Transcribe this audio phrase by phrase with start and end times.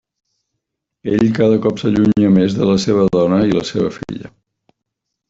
[1.17, 4.33] Ell cada cop s'allunya més de la seva dona i la seva filla.